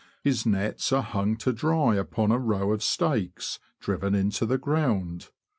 His 0.23 0.47
nets 0.47 0.91
are 0.91 1.03
hung 1.03 1.37
to 1.37 1.53
dry 1.53 1.93
upon 1.93 2.31
a 2.31 2.39
row 2.39 2.71
of 2.71 2.81
stakes 2.81 3.59
driven 3.79 4.15
into 4.15 4.47
the 4.47 4.57
ground. 4.57 5.29